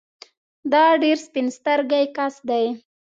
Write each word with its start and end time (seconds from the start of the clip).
دا 0.71 0.83
ډېر 1.03 1.17
سپين 1.25 1.47
سترګی 1.57 2.05
کس 2.15 2.35
دی 2.49 2.65